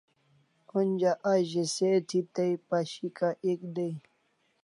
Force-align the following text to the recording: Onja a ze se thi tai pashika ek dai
Onja 0.77 1.11
a 1.31 1.33
ze 1.49 1.63
se 1.75 1.89
thi 2.09 2.19
tai 2.33 2.53
pashika 2.69 3.27
ek 3.49 3.59
dai 3.75 3.95